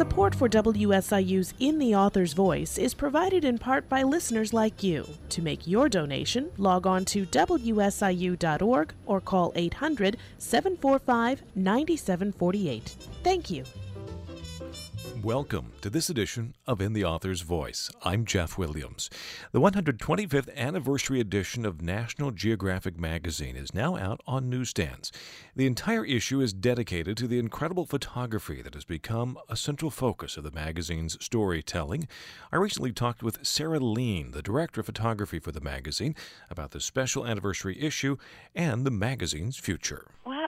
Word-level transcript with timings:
Support 0.00 0.34
for 0.34 0.48
WSIU's 0.48 1.52
In 1.60 1.78
the 1.78 1.94
Author's 1.94 2.32
Voice 2.32 2.78
is 2.78 2.94
provided 2.94 3.44
in 3.44 3.58
part 3.58 3.86
by 3.86 4.02
listeners 4.02 4.54
like 4.54 4.82
you. 4.82 5.06
To 5.28 5.42
make 5.42 5.66
your 5.66 5.90
donation, 5.90 6.50
log 6.56 6.86
on 6.86 7.04
to 7.04 7.26
WSIU.org 7.26 8.94
or 9.04 9.20
call 9.20 9.52
800 9.54 10.16
745 10.38 11.42
9748. 11.54 12.96
Thank 13.22 13.50
you. 13.50 13.64
Welcome 15.22 15.72
to 15.82 15.90
this 15.90 16.08
edition 16.08 16.54
of 16.66 16.80
In 16.80 16.94
the 16.94 17.04
Author's 17.04 17.42
Voice. 17.42 17.90
I'm 18.02 18.24
Jeff 18.24 18.56
Williams. 18.56 19.10
The 19.52 19.60
125th 19.60 20.56
anniversary 20.56 21.20
edition 21.20 21.66
of 21.66 21.82
National 21.82 22.30
Geographic 22.30 22.98
magazine 22.98 23.54
is 23.54 23.74
now 23.74 23.96
out 23.98 24.22
on 24.26 24.48
newsstands. 24.48 25.12
The 25.54 25.66
entire 25.66 26.06
issue 26.06 26.40
is 26.40 26.54
dedicated 26.54 27.18
to 27.18 27.28
the 27.28 27.38
incredible 27.38 27.84
photography 27.84 28.62
that 28.62 28.72
has 28.72 28.86
become 28.86 29.36
a 29.46 29.56
central 29.56 29.90
focus 29.90 30.38
of 30.38 30.44
the 30.44 30.52
magazine's 30.52 31.22
storytelling. 31.22 32.08
I 32.50 32.56
recently 32.56 32.92
talked 32.92 33.22
with 33.22 33.44
Sara 33.44 33.78
Leen, 33.78 34.32
the 34.32 34.40
director 34.40 34.80
of 34.80 34.86
photography 34.86 35.38
for 35.38 35.52
the 35.52 35.60
magazine, 35.60 36.14
about 36.48 36.70
the 36.70 36.80
special 36.80 37.26
anniversary 37.26 37.78
issue 37.78 38.16
and 38.54 38.86
the 38.86 38.90
magazine's 38.90 39.58
future. 39.58 40.06
Hope 40.24 40.39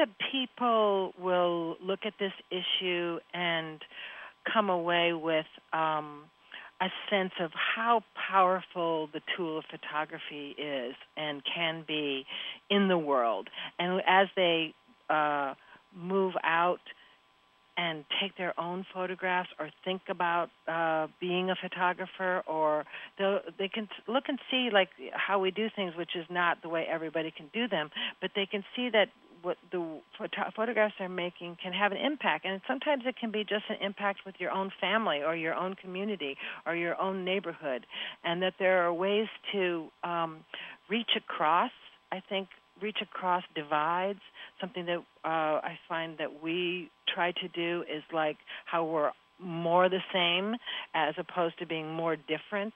that 0.00 0.08
people 0.32 1.12
will 1.20 1.76
look 1.84 2.00
at 2.06 2.14
this 2.18 2.32
issue 2.50 3.18
and 3.34 3.80
come 4.50 4.70
away 4.70 5.12
with 5.12 5.44
um, 5.74 6.22
a 6.80 6.88
sense 7.10 7.32
of 7.38 7.50
how 7.52 8.02
powerful 8.30 9.10
the 9.12 9.20
tool 9.36 9.58
of 9.58 9.64
photography 9.70 10.56
is 10.58 10.94
and 11.18 11.42
can 11.44 11.84
be 11.86 12.24
in 12.70 12.88
the 12.88 12.96
world. 12.96 13.48
And 13.78 14.00
as 14.06 14.28
they 14.36 14.72
uh, 15.10 15.52
move 15.94 16.32
out 16.42 16.80
and 17.76 18.04
take 18.20 18.36
their 18.38 18.58
own 18.58 18.86
photographs 18.94 19.50
or 19.58 19.70
think 19.84 20.02
about 20.08 20.48
uh, 20.66 21.08
being 21.20 21.50
a 21.50 21.54
photographer 21.54 22.42
or 22.46 22.84
they 23.58 23.68
can 23.68 23.88
look 24.08 24.24
and 24.28 24.38
see 24.50 24.70
like 24.72 24.88
how 25.12 25.38
we 25.38 25.50
do 25.50 25.68
things 25.76 25.92
which 25.96 26.16
is 26.16 26.24
not 26.30 26.62
the 26.62 26.68
way 26.68 26.86
everybody 26.90 27.30
can 27.30 27.48
do 27.52 27.68
them 27.68 27.90
but 28.20 28.30
they 28.34 28.46
can 28.46 28.64
see 28.74 28.88
that 28.90 29.08
what 29.42 29.56
the 29.72 30.00
photo- 30.18 30.50
photographs 30.54 30.94
they're 30.98 31.08
making 31.08 31.56
can 31.62 31.72
have 31.72 31.92
an 31.92 31.98
impact. 31.98 32.44
And 32.44 32.60
sometimes 32.66 33.04
it 33.06 33.16
can 33.16 33.30
be 33.30 33.44
just 33.44 33.64
an 33.68 33.76
impact 33.80 34.20
with 34.26 34.34
your 34.38 34.50
own 34.50 34.70
family 34.80 35.22
or 35.22 35.34
your 35.36 35.54
own 35.54 35.74
community 35.74 36.36
or 36.66 36.74
your 36.74 37.00
own 37.00 37.24
neighborhood. 37.24 37.86
And 38.24 38.42
that 38.42 38.54
there 38.58 38.86
are 38.86 38.92
ways 38.92 39.28
to 39.52 39.88
um, 40.04 40.44
reach 40.88 41.10
across 41.16 41.70
i 42.12 42.20
think 42.28 42.48
reach 42.82 42.98
across 43.02 43.42
divides. 43.54 44.20
Something 44.60 44.86
that 44.86 44.98
uh, 45.24 45.60
i 45.62 45.78
find 45.88 46.16
that 46.18 46.42
we 46.42 46.90
try 47.14 47.32
to 47.32 47.48
do 47.48 47.82
is 47.82 48.02
like 48.12 48.36
how 48.64 48.84
we're 48.84 49.12
more 49.38 49.88
the 49.88 50.00
same 50.12 50.54
as 50.94 51.14
opposed 51.18 51.58
to 51.58 51.66
being 51.66 51.90
more 51.90 52.16
different. 52.16 52.74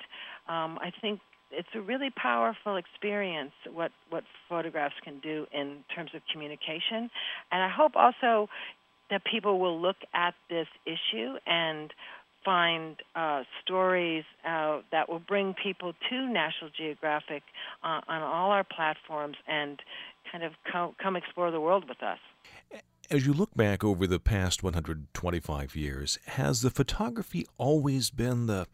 Um, 0.48 0.78
i 0.80 0.92
think 1.00 1.20
it's 1.50 1.69
a 1.75 1.81
really 1.81 2.11
powerful 2.11 2.77
experience 2.77 3.53
what 3.73 3.92
what 4.11 4.25
photographs 4.48 4.95
can 5.03 5.20
do 5.20 5.47
in 5.53 5.84
terms 5.95 6.11
of 6.14 6.23
communication 6.33 7.11
and 7.53 7.62
i 7.62 7.69
hope 7.69 7.92
also 7.95 8.48
that 9.11 9.23
people 9.25 9.59
will 9.59 9.81
look 9.81 9.97
at 10.15 10.34
this 10.48 10.67
issue 10.87 11.34
and 11.47 11.92
find 12.45 12.97
uh, 13.17 13.42
stories 13.62 14.25
uh, 14.47 14.81
that 14.92 15.09
will 15.09 15.19
bring 15.19 15.55
people 15.55 15.95
to 16.11 16.28
National 16.28 16.70
Geographic 16.77 17.42
uh, 17.83 18.00
on 18.06 18.22
all 18.22 18.50
our 18.50 18.65
platforms 18.65 19.37
and 19.48 19.81
kind 20.31 20.45
of 20.45 20.53
come, 20.70 20.95
come 21.03 21.17
explore 21.17 21.50
the 21.50 21.61
world 21.61 21.89
with 21.89 22.03
us. 22.03 22.19
As 23.10 23.27
you 23.27 23.34
look 23.34 23.55
back 23.55 23.84
over 23.84 24.06
the 24.06 24.19
past 24.19 24.62
125 24.62 25.77
years, 25.77 26.19
has 26.27 26.62
the 26.62 26.70
photography 26.70 27.47
always 27.58 28.08
been 28.08 28.47
the 28.47 28.66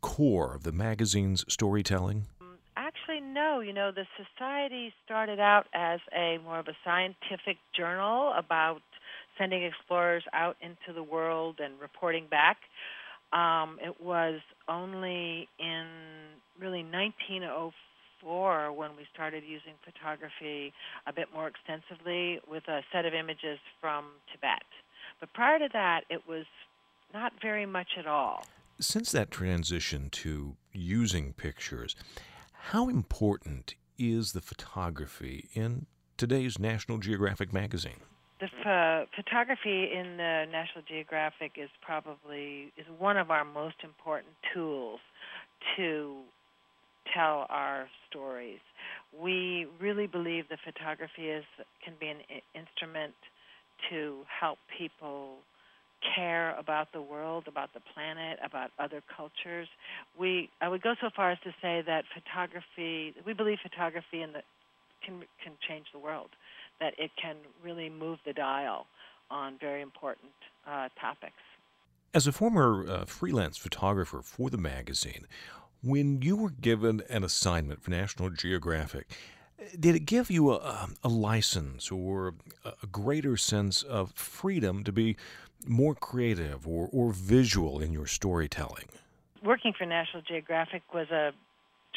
core 0.00 0.54
of 0.54 0.62
the 0.62 0.72
magazine's 0.72 1.44
storytelling? 1.52 2.26
Actually, 2.76 3.20
no. 3.20 3.60
You 3.60 3.74
know, 3.74 3.92
the 3.92 4.06
society 4.16 4.92
started 5.04 5.38
out 5.38 5.66
as 5.74 6.00
a 6.16 6.38
more 6.38 6.58
of 6.58 6.68
a 6.68 6.76
scientific 6.82 7.58
journal 7.76 8.32
about 8.36 8.80
sending 9.38 9.64
explorers 9.64 10.24
out 10.32 10.56
into 10.62 10.94
the 10.94 11.02
world 11.02 11.60
and 11.62 11.74
reporting 11.78 12.26
back. 12.30 12.56
Um, 13.32 13.78
it 13.84 14.00
was 14.00 14.40
only 14.66 15.48
in 15.58 15.86
really 16.58 16.84
1904 16.84 17.72
when 18.24 18.96
we 18.96 19.06
started 19.12 19.42
using 19.46 19.74
photography 19.84 20.72
a 21.06 21.12
bit 21.12 21.28
more 21.34 21.48
extensively 21.48 22.40
with 22.48 22.66
a 22.68 22.82
set 22.92 23.04
of 23.04 23.14
images 23.14 23.58
from 23.80 24.06
Tibet. 24.32 24.62
But 25.20 25.32
prior 25.32 25.58
to 25.58 25.68
that, 25.72 26.02
it 26.10 26.22
was 26.28 26.44
not 27.12 27.32
very 27.40 27.66
much 27.66 27.88
at 27.98 28.06
all. 28.06 28.44
Since 28.80 29.12
that 29.12 29.30
transition 29.30 30.10
to 30.10 30.56
using 30.72 31.32
pictures, 31.32 31.94
how 32.52 32.88
important 32.88 33.74
is 33.98 34.32
the 34.32 34.40
photography 34.40 35.48
in 35.54 35.86
today's 36.16 36.58
National 36.58 36.98
Geographic 36.98 37.52
magazine? 37.52 38.00
The 38.40 38.48
ph- 38.48 39.08
photography 39.14 39.92
in 39.92 40.16
the 40.16 40.46
National 40.50 40.82
Geographic 40.86 41.52
is 41.56 41.70
probably 41.80 42.72
is 42.76 42.86
one 42.98 43.16
of 43.16 43.30
our 43.30 43.44
most 43.44 43.76
important 43.84 44.34
tools 44.52 45.00
to 45.76 46.16
tell 47.14 47.46
our 47.48 47.88
stories. 48.10 48.60
We 49.18 49.66
really 49.80 50.06
believe 50.06 50.48
that 50.50 50.58
photography 50.64 51.28
is 51.28 51.44
can 51.84 51.94
be 51.98 52.08
an 52.08 52.20
instrument 52.54 53.14
to 53.90 54.24
help 54.40 54.58
people 54.76 55.36
care 56.14 56.54
about 56.58 56.92
the 56.92 57.00
world, 57.00 57.44
about 57.48 57.72
the 57.72 57.80
planet, 57.94 58.38
about 58.44 58.70
other 58.78 59.02
cultures. 59.16 59.68
We 60.18 60.50
I 60.60 60.68
would 60.68 60.82
go 60.82 60.94
so 61.00 61.08
far 61.14 61.30
as 61.30 61.38
to 61.44 61.50
say 61.62 61.82
that 61.86 62.04
photography 62.12 63.14
we 63.24 63.32
believe 63.32 63.58
photography 63.62 64.22
in 64.22 64.32
the 64.32 64.42
can 65.04 65.22
can 65.42 65.52
change 65.66 65.86
the 65.92 65.98
world, 65.98 66.30
that 66.80 66.94
it 66.98 67.10
can 67.20 67.36
really 67.62 67.88
move 67.88 68.18
the 68.26 68.32
dial 68.32 68.86
on 69.30 69.56
very 69.58 69.82
important 69.82 70.32
uh, 70.66 70.88
topics. 71.00 71.32
As 72.12 72.26
a 72.26 72.32
former 72.32 72.86
uh, 72.88 73.04
freelance 73.06 73.56
photographer 73.56 74.22
for 74.22 74.48
the 74.50 74.58
magazine, 74.58 75.26
when 75.84 76.22
you 76.22 76.36
were 76.36 76.50
given 76.50 77.02
an 77.10 77.22
assignment 77.22 77.82
for 77.82 77.90
National 77.90 78.30
Geographic, 78.30 79.10
did 79.78 79.94
it 79.94 80.00
give 80.00 80.30
you 80.30 80.50
a, 80.50 80.82
um, 80.82 80.96
a 81.02 81.08
license 81.08 81.90
or 81.90 82.34
a 82.64 82.86
greater 82.86 83.36
sense 83.36 83.82
of 83.82 84.12
freedom 84.12 84.82
to 84.84 84.92
be 84.92 85.16
more 85.66 85.94
creative 85.94 86.66
or, 86.66 86.88
or 86.92 87.12
visual 87.12 87.80
in 87.80 87.92
your 87.92 88.06
storytelling? 88.06 88.86
Working 89.42 89.74
for 89.76 89.84
National 89.84 90.22
Geographic 90.22 90.82
was 90.92 91.10
a 91.10 91.32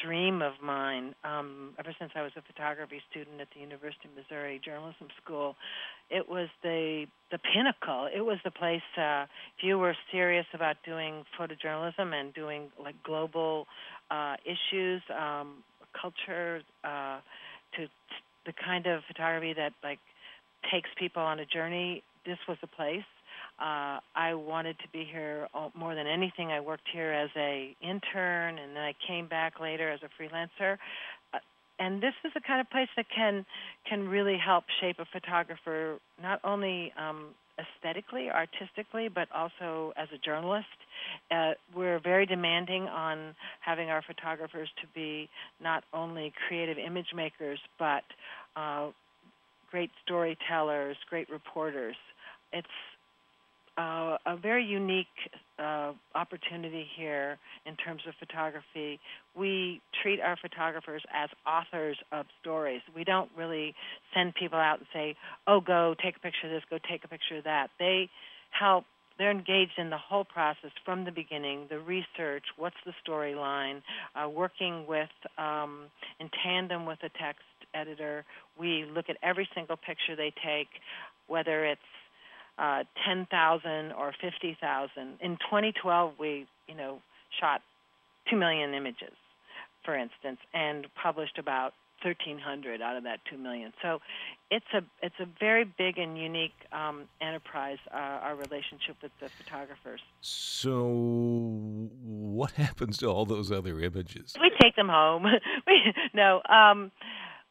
dream 0.03 0.41
of 0.41 0.53
mine 0.62 1.16
um, 1.24 1.74
ever 1.80 1.94
since 2.00 2.12
I 2.16 2.22
was 2.22 2.31
a 2.38 2.41
photography 2.41 3.02
student 3.09 3.41
at 3.41 3.47
the 3.53 3.62
University 3.62 4.08
of 4.08 4.16
Missouri 4.16 4.62
Journalism 4.63 5.08
School. 5.24 5.56
It 6.09 6.30
was 6.30 6.50
the 6.63 7.06
the 7.31 7.40
pinnacle. 7.40 8.07
It 8.13 8.22
was 8.22 8.38
the 8.44 8.52
place. 8.52 8.81
Uh, 8.97 9.25
if 9.57 9.63
you 9.63 9.78
were 9.78 9.96
serious 10.12 10.46
about 10.53 10.78
doing 10.86 11.24
photojournalism 11.40 12.13
and 12.13 12.34
doing 12.34 12.69
like 12.81 12.96
global 13.03 13.68
uh, 14.12 14.36
issues, 14.46 15.02
um, 15.09 15.63
culture, 16.00 16.62
uh, 16.84 17.19
to 17.75 17.88
the 18.46 18.53
kind 18.53 18.88
of 18.88 19.02
photography 19.07 19.53
that 19.53 19.74
like 19.84 20.00
takes 20.72 20.90
people 20.97 21.22
on 21.22 21.40
a 21.40 21.46
journey, 21.46 22.03
this 22.25 22.38
was 22.47 22.57
the 22.62 22.68
place. 22.68 23.03
Uh, 23.59 24.00
I 24.16 24.34
wanted 24.35 24.78
to 24.79 24.88
be 24.94 25.03
here 25.12 25.47
more 25.75 25.95
than 25.95 26.06
anything. 26.06 26.51
I 26.51 26.59
worked 26.59 26.88
here 26.94 27.12
as 27.12 27.29
a 27.35 27.75
intern, 27.81 28.59
and 28.59 28.75
then 28.75 28.84
I 28.84 28.94
came 29.07 29.28
back 29.28 29.59
later 29.59 29.90
as 29.90 30.00
a 30.03 30.22
freelancer. 30.22 30.78
Uh, 31.34 31.40
and 31.79 32.01
this 32.01 32.13
is 32.23 32.31
the 32.35 32.41
kind 32.41 32.62
of 32.62 32.69
place 32.69 32.90
that 32.95 33.07
can 33.13 33.45
can 33.90 34.07
really 34.07 34.38
help 34.38 34.66
shape 34.79 34.97
a 35.00 35.06
photographer, 35.06 35.97
not 36.22 36.40
only 36.44 36.94
um, 36.97 37.29
aesthetically, 37.57 38.30
artistically, 38.30 39.07
but 39.07 39.27
also 39.33 39.92
as 39.98 40.07
a 40.13 40.18
journalist. 40.19 40.68
Uh, 41.31 41.51
we're 41.75 42.00
very 42.00 42.25
demanding 42.25 42.83
on 42.83 43.36
having 43.62 43.89
our 43.89 44.03
photographers 44.03 44.69
to 44.81 44.88
be 44.94 45.30
not 45.62 45.83
only 45.94 46.31
creative 46.48 46.77
image 46.77 47.07
makers, 47.15 47.60
but 47.80 48.03
uh, 48.56 48.89
great 49.71 49.89
storytellers, 50.06 50.95
great 51.10 51.30
reporters. 51.30 51.95
It's 52.53 52.68
uh, 53.77 54.18
a 54.25 54.35
very 54.35 54.65
unique 54.65 55.07
uh, 55.59 55.94
opportunity 56.15 56.85
here 56.97 57.38
in 57.65 57.75
terms 57.75 58.01
of 58.07 58.13
photography. 58.19 59.00
We 59.35 59.81
treat 60.01 60.19
our 60.19 60.35
photographers 60.35 61.03
as 61.13 61.29
authors 61.45 61.97
of 62.12 62.25
stories. 62.41 62.81
We 62.95 63.03
don't 63.03 63.29
really 63.38 63.75
send 64.13 64.33
people 64.35 64.57
out 64.57 64.79
and 64.79 64.88
say, 64.94 65.15
"Oh, 65.45 65.62
go 65.62 65.95
take 66.03 66.18
a 66.18 66.19
picture 66.19 66.47
of 66.47 66.51
this, 66.51 66.63
go 66.69 66.77
take 66.89 67.03
a 67.03 67.07
picture 67.07 67.38
of 67.38 67.44
that." 67.44 67.69
They 67.79 68.09
help. 68.50 68.85
They're 69.18 69.31
engaged 69.31 69.79
in 69.79 69.89
the 69.89 69.97
whole 69.97 70.25
process 70.25 70.69
from 70.85 71.03
the 71.03 71.12
beginning, 71.12 71.65
the 71.69 71.79
research, 71.79 72.44
what's 72.56 72.75
the 72.85 72.94
storyline, 73.03 73.81
uh, 74.15 74.29
working 74.29 74.85
with 74.85 75.09
um, 75.39 75.85
in 76.19 76.29
tandem 76.44 76.85
with 76.85 77.00
a 77.01 77.09
text 77.09 77.41
editor. 77.74 78.25
We 78.59 78.85
look 78.85 79.09
at 79.09 79.18
every 79.24 79.50
single 79.56 79.75
picture 79.75 80.15
they 80.15 80.31
take, 80.44 80.69
whether 81.27 81.65
it's 81.65 81.81
uh, 82.57 82.83
10,000 83.06 83.92
or 83.92 84.13
50,000. 84.19 84.89
In 85.21 85.38
2012, 85.38 86.13
we 86.19 86.48
you 86.68 86.75
know 86.75 87.00
shot 87.39 87.62
two 88.30 88.38
million 88.38 88.74
images, 88.74 89.13
for 89.86 89.95
instance, 89.95 90.39
and 90.54 90.88
published 91.01 91.38
about 91.38 91.74
1,300 92.04 92.81
out 92.81 92.95
of 92.95 93.04
that 93.04 93.19
two 93.30 93.38
million. 93.38 93.74
So 93.81 94.00
it's 94.51 94.65
a 94.74 94.81
it's 95.01 95.15
a 95.19 95.25
very 95.39 95.63
big 95.65 95.98
and 95.98 96.18
unique 96.18 96.54
um, 96.71 97.04
enterprise. 97.21 97.77
Uh, 97.92 97.98
our 97.98 98.36
relationship 98.36 98.98
with 99.01 99.12
the 99.19 99.30
photographers. 99.30 100.01
So 100.21 101.89
what 102.03 102.51
happens 102.63 102.98
to 102.98 103.07
all 103.07 103.25
those 103.25 103.51
other 103.51 103.80
images? 103.80 104.36
We 104.39 104.51
take 104.62 104.75
them 104.75 104.89
home. 104.89 105.24
we 105.68 105.94
no. 106.13 106.42
Um, 106.50 106.92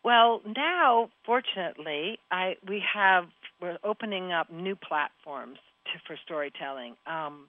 well, 0.05 0.41
now 0.57 1.11
fortunately, 1.25 2.19
I 2.31 2.57
we 2.67 2.83
have 2.95 3.25
we're 3.61 3.79
opening 3.85 4.33
up 4.33 4.51
new 4.51 4.77
platforms 4.77 5.59
to, 5.87 6.01
for 6.07 6.17
storytelling. 6.25 6.95
Um, 7.07 7.49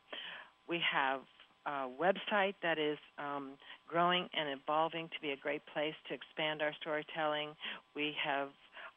we 0.67 0.81
have 0.91 1.21
a 1.65 1.87
website 1.99 2.55
that 2.63 2.79
is 2.79 2.97
um, 3.17 3.51
growing 3.87 4.27
and 4.33 4.59
evolving 4.59 5.07
to 5.09 5.21
be 5.21 5.31
a 5.31 5.37
great 5.37 5.61
place 5.73 5.95
to 6.07 6.13
expand 6.13 6.61
our 6.61 6.73
storytelling. 6.79 7.49
We 7.95 8.15
have 8.23 8.49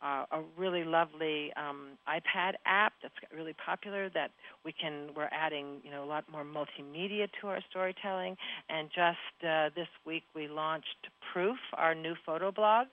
uh, 0.02 0.24
a 0.32 0.40
really 0.56 0.84
lovely 0.84 1.52
um, 1.56 1.98
iPad 2.08 2.54
app 2.64 2.94
that's 3.02 3.14
really 3.34 3.54
popular 3.64 4.08
that 4.10 4.30
we 4.64 4.72
can 4.72 5.08
we're 5.14 5.28
adding 5.30 5.80
you 5.82 5.90
know 5.90 6.02
a 6.02 6.06
lot 6.06 6.24
more 6.30 6.44
multimedia 6.44 7.28
to 7.40 7.48
our 7.48 7.58
storytelling 7.68 8.36
and 8.68 8.88
just 8.88 9.46
uh, 9.46 9.68
this 9.76 9.88
week 10.06 10.22
we 10.34 10.48
launched 10.48 11.08
Proof 11.32 11.58
our 11.74 11.94
new 11.94 12.14
photo 12.24 12.50
blog 12.50 12.86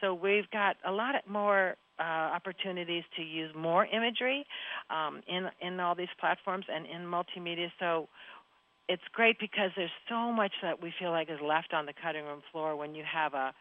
so 0.00 0.12
we've 0.12 0.50
got 0.50 0.76
a 0.84 0.90
lot 0.90 1.14
more 1.28 1.76
uh, 1.98 2.02
opportunities 2.02 3.04
to 3.16 3.22
use 3.22 3.50
more 3.54 3.86
imagery 3.86 4.44
um, 4.90 5.20
in 5.26 5.48
in 5.60 5.80
all 5.80 5.94
these 5.94 6.12
platforms 6.20 6.66
and 6.72 6.86
in 6.86 7.02
multimedia. 7.02 7.70
So 7.78 8.08
it's 8.88 9.02
great 9.12 9.38
because 9.38 9.70
there's 9.76 9.90
so 10.08 10.32
much 10.32 10.52
that 10.62 10.82
we 10.82 10.92
feel 10.98 11.10
like 11.10 11.28
is 11.30 11.40
left 11.42 11.74
on 11.74 11.86
the 11.86 11.92
cutting 11.92 12.24
room 12.24 12.42
floor 12.52 12.76
when 12.76 12.94
you 12.94 13.04
have 13.10 13.34
a 13.34 13.52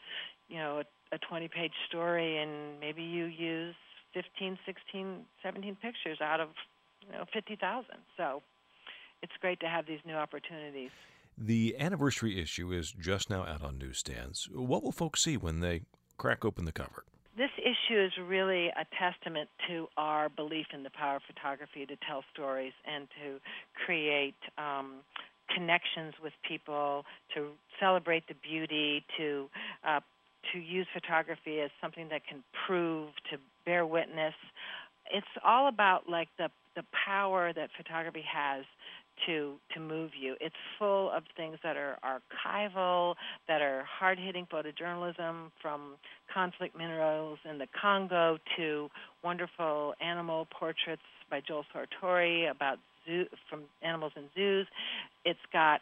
you 0.48 0.58
know 0.58 0.82
a, 1.12 1.16
a 1.16 1.20
20 1.20 1.48
page 1.48 1.74
story 1.88 2.38
and 2.38 2.80
maybe 2.80 3.04
you 3.04 3.26
use 3.26 3.76
15 4.14 4.58
16 4.66 5.26
17 5.44 5.78
pictures 5.82 6.20
out 6.22 6.40
of 6.40 6.50
you 7.06 7.14
know 7.14 7.26
50,000 7.34 7.86
so 8.16 8.42
it's 9.22 9.34
great 9.42 9.60
to 9.62 9.68
have 9.68 9.86
these 9.86 10.00
new 10.06 10.14
opportunities. 10.14 10.92
The 11.38 11.76
anniversary 11.80 12.42
issue 12.42 12.72
is 12.72 12.92
just 12.92 13.30
now 13.30 13.44
out 13.46 13.64
on 13.64 13.78
newsstands. 13.78 14.48
What 14.52 14.84
will 14.84 14.92
folks 14.92 15.24
see 15.24 15.38
when 15.38 15.60
they 15.60 15.82
crack 16.18 16.44
open 16.44 16.66
the 16.66 16.72
cover 16.72 17.04
this 17.38 17.52
issue 17.60 18.00
is 18.00 18.12
really 18.28 18.68
a 18.70 18.86
testament 18.98 19.50
to 19.68 19.88
our 19.96 20.28
belief 20.28 20.68
in 20.74 20.84
the 20.84 20.90
power 20.90 21.18
of 21.18 21.22
photography 21.28 21.86
to 21.86 21.96
tell 22.08 22.24
stories 22.34 22.74
and 22.86 23.08
to 23.22 23.40
create 23.86 24.36
um, 24.58 24.96
connections 25.54 26.14
with 26.22 26.34
people, 26.48 27.06
to 27.36 27.50
celebrate 27.80 28.28
the 28.28 28.34
beauty, 28.44 29.06
to 29.18 29.50
uh, 29.88 30.00
to 30.54 30.60
use 30.60 30.88
photography 30.94 31.60
as 31.60 31.70
something 31.82 32.08
that 32.10 32.22
can 32.26 32.44
prove, 32.66 33.10
to 33.30 33.38
bear 33.66 33.86
witness. 33.86 34.34
It's 35.14 35.28
all 35.46 35.68
about 35.68 36.10
like 36.10 36.30
the 36.38 36.50
the 36.76 36.84
power 37.06 37.54
that 37.54 37.70
photography 37.78 38.24
has 38.32 38.66
to 39.26 39.56
to 39.74 39.80
move 39.80 40.12
you. 40.20 40.36
It's 40.40 40.56
full 40.78 41.12
of 41.12 41.24
things 41.36 41.58
that 41.64 41.78
are 41.78 41.98
archival, 42.04 43.16
that 43.48 43.62
are 43.62 43.84
hard-hitting 43.84 44.48
photojournalism 44.52 45.52
from 45.62 45.96
conflict 46.34 46.78
minerals 46.78 47.40
in 47.50 47.58
the 47.58 47.68
Congo 47.80 48.38
to 48.58 48.90
wonderful 49.24 49.94
animal 50.02 50.48
portraits 50.52 51.02
by 51.30 51.42
Joel 51.46 51.66
Sartore 51.74 52.50
about 52.50 52.78
zoo 53.06 53.26
from 53.50 53.62
animals 53.82 54.14
in 54.16 54.24
zoos. 54.36 54.68
It's 55.26 55.40
got 55.52 55.82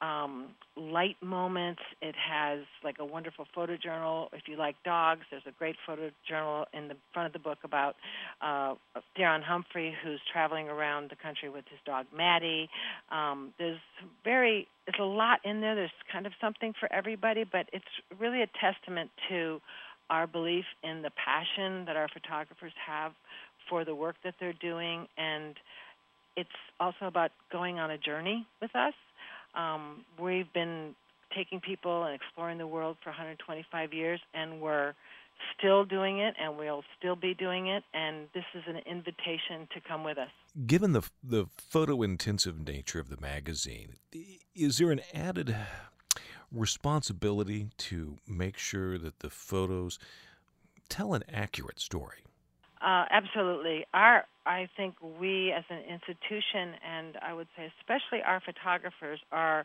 um, 0.00 0.48
light 0.76 1.16
moments. 1.22 1.80
It 2.02 2.14
has 2.16 2.60
like 2.84 2.96
a 2.98 3.04
wonderful 3.04 3.46
photojournal. 3.56 4.28
If 4.32 4.42
you 4.46 4.56
like 4.56 4.76
dogs, 4.84 5.22
there's 5.30 5.46
a 5.46 5.52
great 5.52 5.76
photojournal 5.88 6.66
in 6.72 6.88
the 6.88 6.96
front 7.12 7.26
of 7.26 7.32
the 7.32 7.38
book 7.38 7.58
about 7.64 7.96
uh, 8.40 8.74
Theron 9.16 9.42
Humphrey, 9.42 9.94
who's 10.04 10.20
traveling 10.30 10.68
around 10.68 11.10
the 11.10 11.16
country 11.16 11.48
with 11.48 11.64
his 11.70 11.78
dog 11.86 12.06
Maddie. 12.14 12.68
Um, 13.10 13.52
there's 13.58 13.80
very, 14.24 14.68
there's 14.86 15.00
a 15.00 15.04
lot 15.04 15.40
in 15.44 15.60
there. 15.60 15.74
There's 15.74 15.90
kind 16.12 16.26
of 16.26 16.32
something 16.40 16.74
for 16.78 16.92
everybody, 16.92 17.44
but 17.44 17.68
it's 17.72 17.84
really 18.18 18.42
a 18.42 18.48
testament 18.60 19.10
to 19.28 19.60
our 20.10 20.26
belief 20.26 20.64
in 20.84 21.02
the 21.02 21.10
passion 21.10 21.84
that 21.86 21.96
our 21.96 22.08
photographers 22.08 22.72
have 22.86 23.12
for 23.68 23.84
the 23.84 23.94
work 23.94 24.14
that 24.22 24.34
they're 24.38 24.52
doing 24.52 25.08
and 25.18 25.56
it's 26.36 26.48
also 26.78 27.06
about 27.06 27.30
going 27.50 27.78
on 27.78 27.90
a 27.90 27.98
journey 27.98 28.46
with 28.60 28.74
us 28.76 28.92
um, 29.56 30.04
we've 30.20 30.52
been 30.52 30.94
taking 31.34 31.60
people 31.60 32.04
and 32.04 32.14
exploring 32.14 32.58
the 32.58 32.66
world 32.66 32.96
for 33.02 33.10
125 33.10 33.92
years, 33.92 34.20
and 34.34 34.60
we're 34.60 34.94
still 35.58 35.84
doing 35.84 36.18
it, 36.18 36.34
and 36.40 36.56
we'll 36.56 36.82
still 36.98 37.16
be 37.16 37.34
doing 37.34 37.68
it. 37.68 37.84
And 37.92 38.28
this 38.34 38.44
is 38.54 38.62
an 38.66 38.78
invitation 38.90 39.68
to 39.74 39.80
come 39.86 40.04
with 40.04 40.18
us. 40.18 40.30
Given 40.66 40.92
the 40.92 41.02
the 41.22 41.46
photo 41.56 42.02
intensive 42.02 42.66
nature 42.66 43.00
of 43.00 43.08
the 43.08 43.20
magazine, 43.20 43.96
is 44.54 44.78
there 44.78 44.90
an 44.90 45.00
added 45.12 45.54
responsibility 46.52 47.68
to 47.76 48.16
make 48.26 48.56
sure 48.56 48.98
that 48.98 49.18
the 49.18 49.30
photos 49.30 49.98
tell 50.88 51.14
an 51.14 51.24
accurate 51.30 51.80
story? 51.80 52.18
Uh, 52.80 53.04
absolutely. 53.10 53.86
Our, 53.94 54.24
I 54.44 54.68
think 54.76 54.94
we 55.18 55.52
as 55.52 55.64
an 55.70 55.78
institution, 55.78 56.74
and 56.86 57.16
I 57.22 57.32
would 57.32 57.48
say 57.56 57.72
especially 57.80 58.22
our 58.22 58.40
photographers, 58.40 59.20
are 59.32 59.64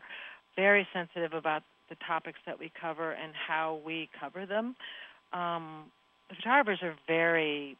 very 0.56 0.86
sensitive 0.92 1.32
about 1.32 1.62
the 1.88 1.96
topics 2.06 2.38
that 2.46 2.58
we 2.58 2.72
cover 2.80 3.12
and 3.12 3.32
how 3.34 3.80
we 3.84 4.08
cover 4.18 4.46
them. 4.46 4.76
Um, 5.32 5.84
the 6.30 6.36
photographers 6.36 6.80
are 6.82 6.94
very, 7.06 7.76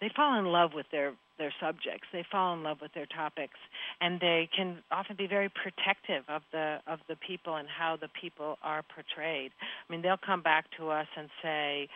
they 0.00 0.10
fall 0.14 0.38
in 0.38 0.46
love 0.46 0.70
with 0.74 0.86
their 0.92 1.12
their 1.36 1.52
subjects. 1.60 2.06
They 2.12 2.24
fall 2.30 2.54
in 2.54 2.62
love 2.62 2.78
with 2.80 2.94
their 2.94 3.06
topics, 3.06 3.58
and 4.00 4.20
they 4.20 4.48
can 4.56 4.78
often 4.92 5.16
be 5.16 5.26
very 5.26 5.48
protective 5.48 6.22
of 6.28 6.42
the 6.52 6.78
of 6.86 7.00
the 7.08 7.16
people 7.16 7.56
and 7.56 7.66
how 7.68 7.96
the 8.00 8.08
people 8.20 8.56
are 8.62 8.84
portrayed. 8.94 9.50
I 9.60 9.92
mean, 9.92 10.00
they'll 10.00 10.16
come 10.16 10.42
back 10.42 10.66
to 10.78 10.90
us 10.90 11.08
and 11.16 11.28
say. 11.42 11.88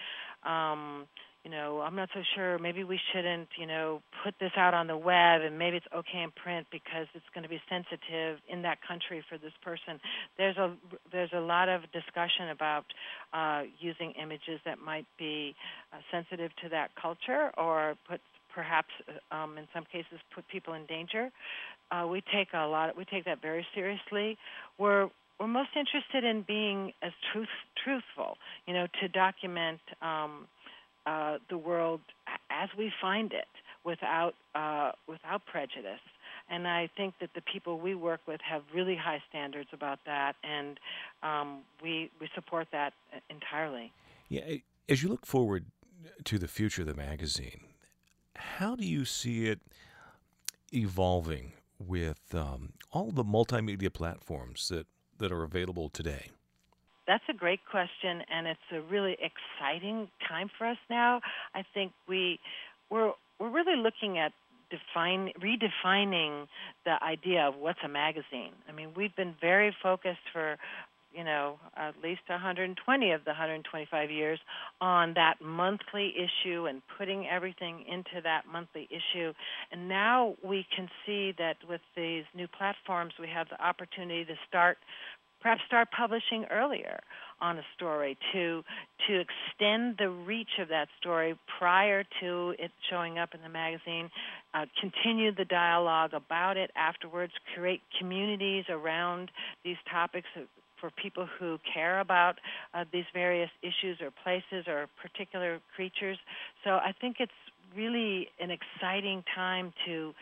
Um, 0.44 1.06
you 1.44 1.50
know, 1.50 1.80
I'm 1.80 1.94
not 1.94 2.08
so 2.12 2.20
sure. 2.34 2.58
Maybe 2.58 2.84
we 2.84 2.98
shouldn't, 3.12 3.48
you 3.58 3.66
know, 3.66 4.02
put 4.24 4.34
this 4.40 4.50
out 4.56 4.74
on 4.74 4.86
the 4.86 4.96
web, 4.96 5.42
and 5.42 5.58
maybe 5.58 5.76
it's 5.76 5.86
okay 5.94 6.22
in 6.22 6.30
print 6.32 6.66
because 6.70 7.06
it's 7.14 7.24
going 7.32 7.42
to 7.42 7.48
be 7.48 7.60
sensitive 7.68 8.38
in 8.48 8.62
that 8.62 8.78
country 8.86 9.24
for 9.28 9.38
this 9.38 9.52
person. 9.62 10.00
There's 10.36 10.56
a 10.56 10.74
there's 11.12 11.30
a 11.32 11.40
lot 11.40 11.68
of 11.68 11.82
discussion 11.92 12.50
about 12.50 12.84
uh, 13.32 13.62
using 13.78 14.12
images 14.20 14.60
that 14.64 14.78
might 14.78 15.06
be 15.18 15.54
uh, 15.92 15.98
sensitive 16.10 16.50
to 16.62 16.68
that 16.70 16.90
culture, 17.00 17.50
or 17.56 17.94
put 18.08 18.20
perhaps 18.52 18.88
um, 19.30 19.56
in 19.58 19.68
some 19.72 19.84
cases 19.84 20.18
put 20.34 20.46
people 20.48 20.74
in 20.74 20.84
danger. 20.86 21.30
Uh, 21.90 22.06
we 22.10 22.20
take 22.32 22.48
a 22.52 22.66
lot. 22.66 22.96
We 22.96 23.04
take 23.04 23.24
that 23.26 23.40
very 23.40 23.64
seriously. 23.74 24.36
We're 24.78 25.08
we're 25.38 25.46
most 25.46 25.70
interested 25.76 26.24
in 26.24 26.42
being 26.42 26.92
as 27.02 27.12
truth 27.32 27.48
truthful, 27.84 28.36
you 28.66 28.74
know, 28.74 28.86
to 29.00 29.08
document. 29.08 29.80
Um, 30.02 30.48
uh, 31.08 31.38
the 31.48 31.58
world 31.58 32.00
as 32.50 32.68
we 32.76 32.92
find 33.00 33.32
it 33.32 33.52
without 33.84 34.34
uh, 34.54 34.92
without 35.06 35.46
prejudice. 35.46 36.04
And 36.50 36.66
I 36.66 36.88
think 36.96 37.14
that 37.20 37.30
the 37.34 37.42
people 37.42 37.78
we 37.78 37.94
work 37.94 38.20
with 38.26 38.40
have 38.40 38.62
really 38.74 38.96
high 38.96 39.22
standards 39.28 39.68
about 39.72 40.00
that, 40.06 40.34
and 40.42 40.78
um, 41.22 41.60
we 41.82 42.10
we 42.20 42.28
support 42.34 42.68
that 42.72 42.92
entirely. 43.30 43.92
Yeah, 44.28 44.56
as 44.88 45.02
you 45.02 45.08
look 45.08 45.26
forward 45.26 45.64
to 46.24 46.38
the 46.38 46.48
future 46.48 46.82
of 46.82 46.88
the 46.88 46.94
magazine, 46.94 47.64
how 48.36 48.76
do 48.76 48.86
you 48.86 49.04
see 49.04 49.46
it 49.46 49.60
evolving 50.72 51.52
with 51.78 52.34
um, 52.34 52.72
all 52.92 53.10
the 53.10 53.24
multimedia 53.24 53.92
platforms 53.92 54.68
that, 54.68 54.86
that 55.18 55.32
are 55.32 55.42
available 55.42 55.88
today? 55.88 56.30
That's 57.08 57.24
a 57.30 57.32
great 57.32 57.60
question, 57.68 58.22
and 58.30 58.46
it's 58.46 58.60
a 58.70 58.82
really 58.82 59.16
exciting 59.18 60.08
time 60.28 60.50
for 60.58 60.66
us 60.68 60.76
now. 60.90 61.20
I 61.54 61.64
think 61.74 61.92
we 62.06 62.38
we're 62.90 63.12
we're 63.40 63.50
really 63.50 63.76
looking 63.82 64.18
at 64.18 64.32
define 64.70 65.32
redefining 65.40 66.46
the 66.84 67.02
idea 67.02 67.48
of 67.48 67.54
what's 67.56 67.78
a 67.82 67.88
magazine. 67.88 68.52
I 68.68 68.72
mean, 68.72 68.90
we've 68.94 69.16
been 69.16 69.34
very 69.40 69.74
focused 69.82 70.20
for 70.34 70.58
you 71.12 71.24
know 71.24 71.58
at 71.76 71.94
least 72.02 72.20
120 72.28 73.10
of 73.12 73.24
the 73.24 73.30
125 73.30 74.10
years 74.10 74.38
on 74.80 75.14
that 75.14 75.36
monthly 75.40 76.14
issue 76.16 76.66
and 76.66 76.82
putting 76.98 77.26
everything 77.26 77.84
into 77.88 78.20
that 78.22 78.42
monthly 78.50 78.88
issue 78.90 79.32
and 79.72 79.88
now 79.88 80.34
we 80.44 80.66
can 80.74 80.88
see 81.06 81.32
that 81.38 81.56
with 81.68 81.80
these 81.96 82.24
new 82.34 82.46
platforms 82.46 83.14
we 83.18 83.26
have 83.26 83.48
the 83.48 83.60
opportunity 83.64 84.24
to 84.24 84.34
start 84.46 84.76
perhaps 85.40 85.60
start 85.66 85.88
publishing 85.96 86.44
earlier 86.50 87.00
on 87.40 87.58
a 87.58 87.62
story 87.76 88.16
to 88.32 88.64
to 89.06 89.20
extend 89.20 89.96
the 89.98 90.10
reach 90.10 90.58
of 90.60 90.68
that 90.68 90.88
story 91.00 91.38
prior 91.58 92.04
to 92.20 92.54
it 92.58 92.70
showing 92.90 93.18
up 93.18 93.34
in 93.34 93.40
the 93.42 93.48
magazine 93.48 94.10
uh, 94.54 94.66
continue 94.80 95.32
the 95.32 95.44
dialogue 95.44 96.14
about 96.14 96.56
it 96.56 96.70
afterwards 96.76 97.32
create 97.54 97.80
communities 97.98 98.64
around 98.68 99.30
these 99.64 99.76
topics 99.90 100.26
for 100.80 100.90
people 100.90 101.28
who 101.38 101.58
care 101.72 102.00
about 102.00 102.36
uh, 102.74 102.84
these 102.92 103.04
various 103.12 103.50
issues 103.62 103.98
or 104.00 104.10
places 104.22 104.66
or 104.68 104.86
particular 105.00 105.60
creatures. 105.74 106.18
So 106.64 106.70
i 106.70 106.92
think 107.00 107.16
it's 107.20 107.32
really 107.76 108.28
an 108.40 108.50
exciting 108.50 109.22
time 109.34 109.72
to 109.86 110.14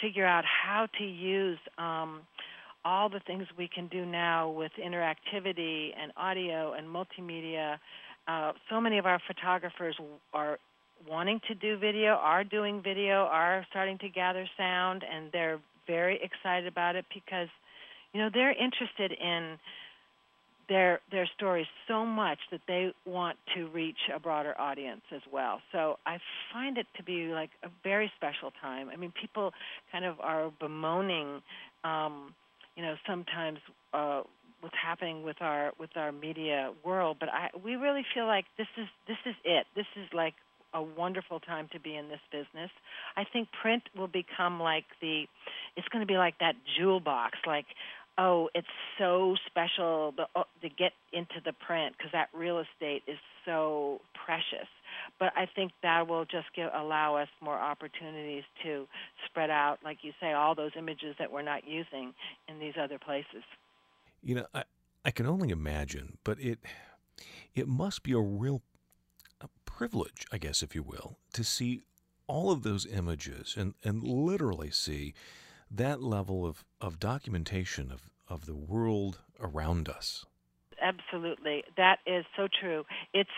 figure 0.00 0.26
out 0.26 0.44
how 0.44 0.86
to 0.98 1.04
use 1.04 1.58
um, 1.78 2.20
all 2.84 3.08
the 3.08 3.20
things 3.26 3.46
we 3.56 3.68
can 3.68 3.88
do 3.88 4.04
now 4.04 4.50
with 4.50 4.72
interactivity 4.82 5.90
and 6.00 6.12
audio 6.16 6.74
and 6.74 6.86
multimedia. 6.86 7.78
Uh, 8.28 8.52
so 8.70 8.80
many 8.80 8.98
of 8.98 9.06
our 9.06 9.20
photographers 9.26 9.96
are 10.32 10.58
wanting 11.08 11.40
to 11.48 11.54
do 11.54 11.76
video, 11.78 12.12
are 12.14 12.44
doing 12.44 12.82
video, 12.82 13.24
are 13.30 13.66
starting 13.70 13.98
to 13.98 14.08
gather 14.08 14.48
sound, 14.56 15.02
and 15.10 15.30
they're 15.32 15.60
very 15.86 16.18
excited 16.22 16.66
about 16.66 16.96
it 16.96 17.04
because, 17.12 17.48
you 18.12 18.20
know, 18.20 18.30
they're 18.32 18.52
interested 18.52 19.12
in 19.12 19.58
their 20.66 21.00
their 21.10 21.28
stories 21.36 21.66
so 21.86 22.06
much 22.06 22.38
that 22.50 22.60
they 22.66 22.90
want 23.04 23.36
to 23.54 23.66
reach 23.68 23.98
a 24.14 24.18
broader 24.18 24.58
audience 24.58 25.02
as 25.14 25.20
well. 25.30 25.60
So 25.72 25.98
I 26.06 26.18
find 26.52 26.78
it 26.78 26.86
to 26.96 27.02
be 27.02 27.26
like 27.26 27.50
a 27.62 27.68
very 27.82 28.10
special 28.16 28.50
time. 28.62 28.88
I 28.88 28.96
mean, 28.96 29.12
people 29.20 29.52
kind 29.92 30.06
of 30.06 30.18
are 30.20 30.50
bemoaning 30.58 31.42
um, 31.84 32.34
you 32.76 32.82
know 32.82 32.94
sometimes 33.06 33.58
uh, 33.92 34.22
what's 34.60 34.76
happening 34.82 35.22
with 35.22 35.36
our 35.40 35.72
with 35.78 35.90
our 35.96 36.12
media 36.12 36.72
world. 36.84 37.18
But 37.20 37.28
I 37.28 37.50
we 37.64 37.76
really 37.76 38.04
feel 38.14 38.26
like 38.26 38.46
this 38.56 38.66
is 38.76 38.86
this 39.06 39.18
is 39.26 39.34
it. 39.44 39.66
This 39.76 39.86
is 39.96 40.08
like 40.12 40.34
a 40.72 40.82
wonderful 40.82 41.38
time 41.38 41.68
to 41.72 41.78
be 41.78 41.94
in 41.94 42.08
this 42.08 42.20
business. 42.32 42.70
I 43.16 43.24
think 43.24 43.48
print 43.62 43.84
will 43.96 44.08
become 44.08 44.60
like 44.60 44.84
the 45.00 45.24
it's 45.76 45.88
going 45.88 46.00
to 46.00 46.10
be 46.10 46.18
like 46.18 46.38
that 46.40 46.54
jewel 46.76 47.00
box 47.00 47.38
like 47.46 47.66
oh 48.18 48.48
it's 48.54 48.66
so 48.98 49.36
special 49.46 50.12
to, 50.16 50.26
uh, 50.34 50.44
to 50.62 50.68
get 50.68 50.92
into 51.12 51.40
the 51.44 51.52
print 51.52 51.94
because 51.96 52.12
that 52.12 52.28
real 52.34 52.58
estate 52.58 53.02
is 53.06 53.18
so 53.44 54.00
precious 54.24 54.68
but 55.18 55.32
I 55.36 55.46
think 55.54 55.72
that 55.82 56.08
will 56.08 56.24
just 56.24 56.46
give, 56.54 56.70
allow 56.74 57.16
us 57.16 57.28
more 57.40 57.58
opportunities 57.58 58.44
to 58.62 58.86
spread 59.26 59.50
out, 59.50 59.78
like 59.84 59.98
you 60.02 60.12
say, 60.20 60.32
all 60.32 60.54
those 60.54 60.72
images 60.76 61.14
that 61.18 61.30
we're 61.30 61.42
not 61.42 61.66
using 61.66 62.12
in 62.48 62.58
these 62.58 62.74
other 62.80 62.98
places. 62.98 63.42
You 64.22 64.36
know, 64.36 64.46
I, 64.54 64.64
I 65.04 65.10
can 65.10 65.26
only 65.26 65.50
imagine, 65.50 66.18
but 66.24 66.40
it 66.40 66.58
it 67.54 67.68
must 67.68 68.02
be 68.02 68.12
a 68.12 68.20
real 68.20 68.62
a 69.40 69.48
privilege, 69.64 70.26
I 70.32 70.38
guess, 70.38 70.62
if 70.62 70.74
you 70.74 70.82
will, 70.82 71.18
to 71.34 71.44
see 71.44 71.82
all 72.26 72.50
of 72.50 72.62
those 72.62 72.86
images 72.86 73.54
and, 73.56 73.74
and 73.84 74.02
literally 74.02 74.70
see 74.70 75.14
that 75.70 76.02
level 76.02 76.46
of, 76.46 76.64
of 76.80 76.98
documentation 76.98 77.92
of, 77.92 78.10
of 78.28 78.46
the 78.46 78.54
world 78.54 79.20
around 79.40 79.88
us. 79.88 80.24
Absolutely. 80.80 81.64
That 81.76 81.98
is 82.06 82.24
so 82.36 82.48
true. 82.60 82.84
It's 83.12 83.30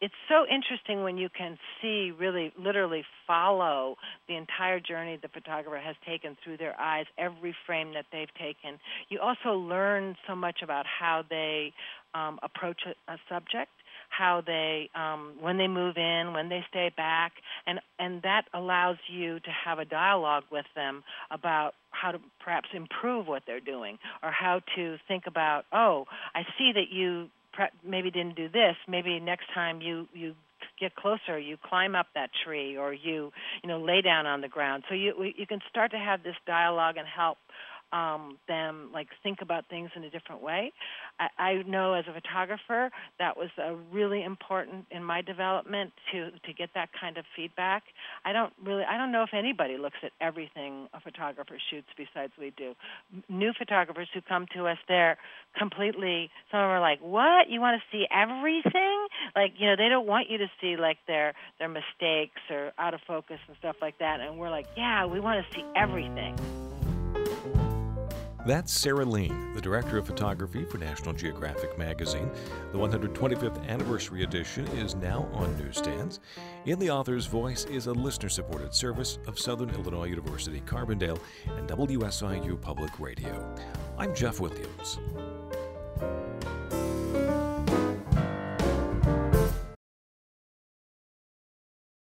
it's 0.00 0.14
so 0.28 0.46
interesting 0.46 1.02
when 1.02 1.18
you 1.18 1.28
can 1.28 1.58
see 1.80 2.10
really 2.10 2.52
literally 2.58 3.04
follow 3.26 3.96
the 4.28 4.36
entire 4.36 4.80
journey 4.80 5.18
the 5.20 5.28
photographer 5.28 5.78
has 5.78 5.96
taken 6.06 6.36
through 6.42 6.56
their 6.56 6.78
eyes 6.80 7.06
every 7.18 7.54
frame 7.66 7.92
that 7.94 8.06
they've 8.12 8.32
taken. 8.34 8.78
You 9.08 9.20
also 9.20 9.58
learn 9.58 10.16
so 10.26 10.34
much 10.34 10.60
about 10.62 10.86
how 10.86 11.24
they 11.28 11.72
um, 12.14 12.38
approach 12.42 12.80
a, 12.86 13.12
a 13.12 13.18
subject 13.28 13.70
how 14.10 14.42
they 14.44 14.90
um, 14.94 15.34
when 15.40 15.56
they 15.56 15.68
move 15.68 15.96
in, 15.96 16.32
when 16.32 16.48
they 16.48 16.64
stay 16.68 16.90
back, 16.96 17.32
and 17.66 17.80
and 17.98 18.22
that 18.22 18.42
allows 18.52 18.96
you 19.08 19.38
to 19.40 19.50
have 19.64 19.78
a 19.78 19.84
dialogue 19.84 20.42
with 20.50 20.66
them 20.74 21.02
about 21.30 21.74
how 21.90 22.10
to 22.12 22.18
perhaps 22.42 22.68
improve 22.74 23.26
what 23.26 23.42
they're 23.46 23.60
doing 23.60 23.98
or 24.22 24.30
how 24.30 24.60
to 24.76 24.96
think 25.08 25.24
about 25.26 25.64
oh 25.72 26.06
I 26.34 26.42
see 26.58 26.72
that 26.74 26.90
you 26.90 27.28
maybe 27.84 28.10
didn't 28.10 28.36
do 28.36 28.48
this 28.48 28.76
maybe 28.88 29.20
next 29.20 29.46
time 29.54 29.80
you 29.80 30.08
you 30.12 30.34
get 30.78 30.94
closer 30.94 31.38
you 31.38 31.56
climb 31.68 31.94
up 31.94 32.06
that 32.14 32.30
tree 32.44 32.76
or 32.76 32.92
you 32.92 33.32
you 33.62 33.68
know 33.68 33.80
lay 33.80 34.00
down 34.00 34.26
on 34.26 34.40
the 34.40 34.48
ground. 34.48 34.84
So 34.88 34.94
you 34.94 35.14
you 35.36 35.46
can 35.46 35.60
start 35.68 35.90
to 35.92 35.98
have 35.98 36.22
this 36.22 36.36
dialogue 36.46 36.96
and 36.96 37.06
help 37.06 37.38
um, 37.92 38.38
them 38.48 38.90
like 38.92 39.08
think 39.22 39.38
about 39.42 39.68
things 39.68 39.90
in 39.96 40.04
a 40.04 40.10
different 40.10 40.42
way. 40.42 40.72
I, 41.18 41.28
I 41.38 41.62
know 41.66 41.94
as 41.94 42.04
a 42.08 42.12
photographer 42.12 42.90
that 43.18 43.36
was 43.36 43.50
a 43.58 43.74
really 43.92 44.22
important 44.22 44.86
in 44.90 45.02
my 45.02 45.22
development 45.22 45.92
to 46.12 46.30
to 46.30 46.52
get 46.52 46.70
that 46.74 46.90
kind 46.98 47.16
of 47.16 47.24
feedback. 47.34 47.82
I 48.24 48.32
don't 48.32 48.52
really 48.64 48.84
I 48.84 48.96
don't 48.96 49.12
know 49.12 49.22
if 49.22 49.34
anybody 49.34 49.76
looks 49.76 49.98
at 50.02 50.12
everything 50.20 50.88
a 50.94 51.00
photographer 51.00 51.58
shoots 51.70 51.88
besides 51.96 52.32
we 52.38 52.52
do. 52.56 52.74
New 53.28 53.52
photographers 53.58 54.08
who 54.14 54.20
come 54.20 54.46
to 54.54 54.66
us, 54.66 54.78
they're 54.88 55.18
completely. 55.58 56.30
Some 56.50 56.60
of 56.60 56.64
them 56.64 56.70
are 56.70 56.80
like, 56.80 57.00
"What? 57.00 57.48
You 57.48 57.60
want 57.60 57.80
to 57.80 57.96
see 57.96 58.06
everything?" 58.10 59.06
Like 59.34 59.54
you 59.58 59.66
know 59.66 59.76
they 59.76 59.88
don't 59.88 60.06
want 60.06 60.30
you 60.30 60.38
to 60.38 60.50
see 60.60 60.76
like 60.76 60.98
their 61.06 61.34
their 61.58 61.68
mistakes 61.68 62.40
or 62.50 62.72
out 62.78 62.94
of 62.94 63.00
focus 63.06 63.38
and 63.48 63.56
stuff 63.58 63.76
like 63.80 63.98
that. 63.98 64.20
And 64.20 64.38
we're 64.38 64.50
like, 64.50 64.66
"Yeah, 64.76 65.06
we 65.06 65.20
want 65.20 65.44
to 65.44 65.54
see 65.54 65.64
everything." 65.74 66.36
That's 68.46 68.72
Sara 68.72 69.04
Leen, 69.04 69.54
the 69.54 69.60
Director 69.60 69.98
of 69.98 70.06
Photography 70.06 70.64
for 70.64 70.78
National 70.78 71.12
Geographic 71.12 71.76
Magazine. 71.76 72.30
The 72.72 72.78
125th 72.78 73.68
anniversary 73.68 74.22
edition 74.22 74.66
is 74.68 74.94
now 74.94 75.28
on 75.34 75.54
newsstands. 75.58 76.20
In 76.64 76.78
the 76.78 76.90
Author's 76.90 77.26
Voice 77.26 77.66
is 77.66 77.86
a 77.86 77.92
listener 77.92 78.30
supported 78.30 78.74
service 78.74 79.18
of 79.26 79.38
Southern 79.38 79.68
Illinois 79.70 80.06
University 80.06 80.62
Carbondale 80.62 81.20
and 81.58 81.68
WSIU 81.68 82.58
Public 82.58 82.98
Radio. 82.98 83.54
I'm 83.98 84.14
Jeff 84.14 84.40
Williams. 84.40 84.98